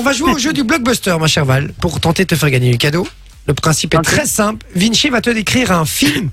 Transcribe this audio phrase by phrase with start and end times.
[0.00, 2.50] on va jouer au jeu du blockbuster, ma chère Val, pour tenter de te faire
[2.50, 3.06] gagner du cadeau.
[3.46, 4.64] Le principe est très simple.
[4.74, 6.30] Vinci va te décrire un film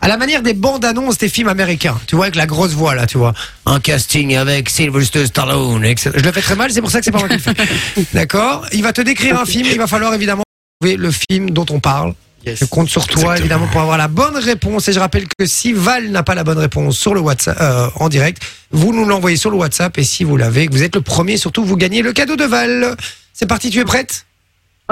[0.00, 1.98] à la manière des bandes annonces des films américains.
[2.06, 3.34] Tu vois, avec la grosse voix là, tu vois.
[3.66, 5.84] Un casting avec Sylvester Stallone.
[5.84, 6.12] etc.
[6.14, 7.54] Je le fais très mal, c'est pour ça que c'est pas moi qui le fais.
[8.14, 8.64] D'accord?
[8.72, 9.68] Il va te décrire un film.
[9.70, 10.44] Il va falloir évidemment
[10.80, 12.14] trouver le film dont on parle.
[12.46, 13.36] Je compte sur toi Exactement.
[13.38, 16.44] évidemment pour avoir la bonne réponse et je rappelle que si Val n'a pas la
[16.44, 20.04] bonne réponse sur le WhatsApp euh, en direct, vous nous l'envoyez sur le WhatsApp et
[20.04, 22.96] si vous l'avez, que vous êtes le premier, surtout vous gagnez le cadeau de Val.
[23.34, 24.24] C'est parti, tu es prête?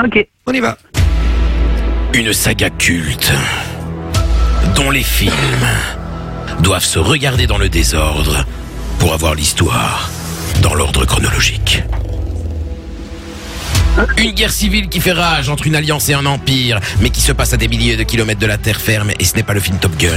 [0.03, 0.27] Ok.
[0.47, 0.77] On y va.
[2.15, 3.33] Une saga culte
[4.75, 5.33] dont les films
[6.63, 8.45] doivent se regarder dans le désordre
[8.99, 10.11] pour avoir l'histoire
[10.63, 11.83] dans l'ordre chronologique.
[14.17, 17.33] Une guerre civile qui fait rage entre une alliance et un empire, mais qui se
[17.33, 19.61] passe à des milliers de kilomètres de la terre ferme, et ce n'est pas le
[19.61, 20.11] film Top Gun.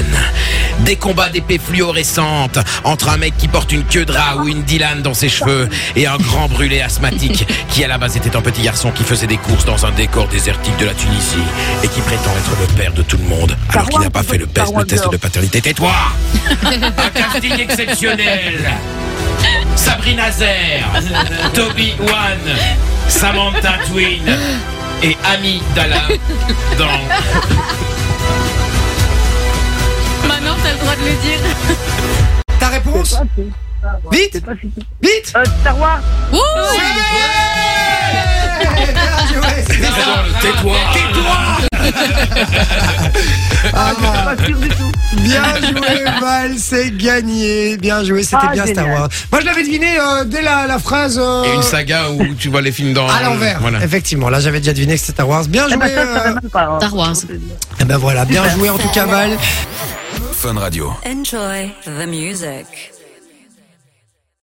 [0.80, 4.64] Des combats d'épées fluorescentes entre un mec qui porte une queue de rat ou une
[4.64, 8.42] Dylan dans ses cheveux, et un grand brûlé asthmatique qui à la base était un
[8.42, 11.38] petit garçon qui faisait des courses dans un décor désertique de la Tunisie,
[11.84, 14.38] et qui prétend être le père de tout le monde, alors qu'il n'a pas fait
[14.38, 15.62] le, test- le test de paternité.
[15.62, 15.92] Tais-toi
[16.64, 18.60] Un casting exceptionnel
[19.76, 20.84] Sabrina Zer,
[21.54, 22.56] Toby One,
[23.12, 24.24] Samantha Twin
[25.04, 26.02] et Ami Dalla
[26.78, 26.86] dans
[30.28, 31.40] Maintenant, t'as le droit de le dire.
[32.60, 33.18] Ta réponse
[34.12, 34.42] Vite
[35.02, 36.00] Vite Euh, Star Wars.
[36.32, 36.38] Ouh
[39.02, 40.24] Bien joué, c'était ça.
[40.42, 40.78] Tais-toi
[43.74, 43.94] Ah,
[44.36, 44.92] Pas sûr du tout.
[45.18, 47.78] bien joué Val, c'est gagné.
[47.78, 49.00] Bien joué, c'était Ah, bien Star génial.
[49.02, 49.10] Wars.
[49.32, 52.50] Moi je l'avais deviné euh, dès la, la phrase euh, Et une saga où tu
[52.50, 53.60] vois les films dans à l'envers.
[53.62, 53.84] Voilà.
[53.84, 55.46] Effectivement, là j'avais déjà deviné que c'était Star Wars.
[55.48, 55.80] Bien Eh joué.
[55.80, 56.64] ben, ça, ça euh, va même pas.
[56.66, 56.78] hein.
[56.80, 57.16] Star Wars.
[57.80, 59.38] eh ben voilà, bien joué en tout cas Val.
[60.34, 60.94] Fun Radio.
[61.06, 62.92] Enjoy the music.